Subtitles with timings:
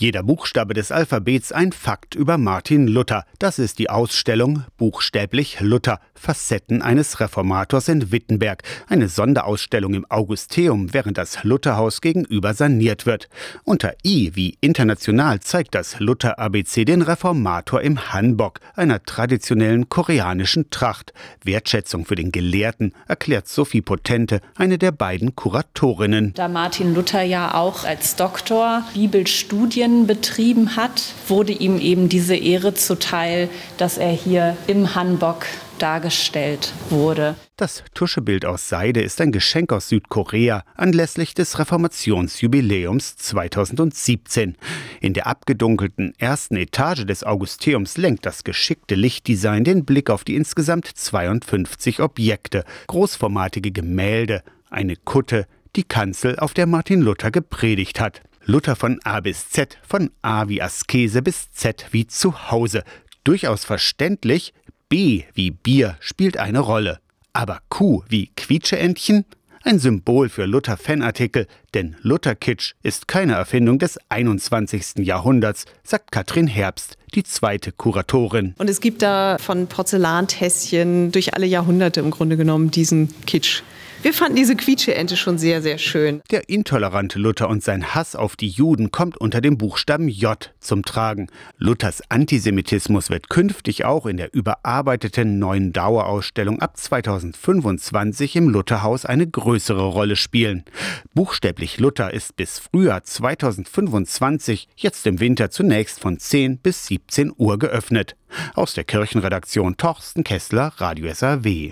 [0.00, 3.26] Jeder Buchstabe des Alphabets ein Fakt über Martin Luther.
[3.38, 8.62] Das ist die Ausstellung Buchstäblich Luther, Facetten eines Reformators in Wittenberg.
[8.88, 13.28] Eine Sonderausstellung im Augusteum, während das Lutherhaus gegenüber saniert wird.
[13.64, 20.70] Unter I wie international zeigt das Luther ABC den Reformator im Hanbok, einer traditionellen koreanischen
[20.70, 21.12] Tracht.
[21.44, 26.32] Wertschätzung für den Gelehrten, erklärt Sophie Potente, eine der beiden Kuratorinnen.
[26.32, 32.74] Da Martin Luther ja auch als Doktor Bibelstudien betrieben hat, wurde ihm eben diese Ehre
[32.74, 35.46] zuteil, dass er hier im Hanbok
[35.80, 37.36] dargestellt wurde.
[37.56, 44.56] Das Tuschebild aus Seide ist ein Geschenk aus Südkorea anlässlich des Reformationsjubiläums 2017.
[45.00, 50.36] In der abgedunkelten ersten Etage des Augusteums lenkt das geschickte Lichtdesign den Blick auf die
[50.36, 55.46] insgesamt 52 Objekte, großformatige Gemälde, eine Kutte,
[55.76, 58.22] die Kanzel, auf der Martin Luther gepredigt hat.
[58.50, 62.82] Luther von A bis Z, von A wie Askese bis Z wie Zuhause.
[63.22, 64.52] Durchaus verständlich,
[64.88, 66.98] B wie Bier spielt eine Rolle.
[67.32, 69.24] Aber Q wie Quietscheentchen?
[69.62, 75.06] Ein Symbol für Luther-Fanartikel, denn Luther-Kitsch ist keine Erfindung des 21.
[75.06, 78.54] Jahrhunderts, sagt Katrin Herbst, die zweite Kuratorin.
[78.58, 83.62] Und es gibt da von Porzellantässchen durch alle Jahrhunderte im Grunde genommen diesen Kitsch.
[84.02, 86.22] Wir fanden diese Quietscheente schon sehr, sehr schön.
[86.30, 90.86] Der intolerante Luther und sein Hass auf die Juden kommt unter dem Buchstaben J zum
[90.86, 91.26] Tragen.
[91.58, 99.26] Luthers Antisemitismus wird künftig auch in der überarbeiteten neuen Dauerausstellung ab 2025 im Lutherhaus eine
[99.26, 100.64] größere Rolle spielen.
[101.12, 107.58] Buchstäblich Luther ist bis Frühjahr 2025, jetzt im Winter zunächst von 10 bis 17 Uhr
[107.58, 108.16] geöffnet.
[108.54, 111.68] Aus der Kirchenredaktion Torsten Kessler, Radio SAW.